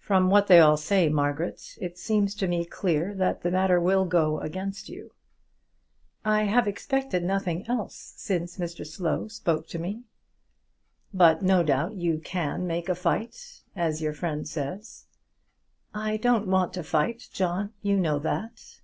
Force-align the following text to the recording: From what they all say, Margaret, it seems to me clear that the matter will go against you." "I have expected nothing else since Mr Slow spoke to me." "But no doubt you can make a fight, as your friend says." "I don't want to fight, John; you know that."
From 0.00 0.30
what 0.30 0.48
they 0.48 0.58
all 0.58 0.76
say, 0.76 1.08
Margaret, 1.08 1.78
it 1.80 1.96
seems 1.96 2.34
to 2.34 2.48
me 2.48 2.64
clear 2.64 3.14
that 3.14 3.42
the 3.42 3.52
matter 3.52 3.80
will 3.80 4.04
go 4.04 4.40
against 4.40 4.88
you." 4.88 5.12
"I 6.24 6.42
have 6.42 6.66
expected 6.66 7.22
nothing 7.22 7.68
else 7.68 8.14
since 8.16 8.56
Mr 8.58 8.84
Slow 8.84 9.28
spoke 9.28 9.68
to 9.68 9.78
me." 9.78 10.02
"But 11.14 11.42
no 11.42 11.62
doubt 11.62 11.94
you 11.94 12.18
can 12.18 12.66
make 12.66 12.88
a 12.88 12.96
fight, 12.96 13.62
as 13.76 14.02
your 14.02 14.12
friend 14.12 14.48
says." 14.48 15.06
"I 15.94 16.16
don't 16.16 16.48
want 16.48 16.72
to 16.72 16.82
fight, 16.82 17.28
John; 17.32 17.72
you 17.80 17.96
know 17.96 18.18
that." 18.18 18.80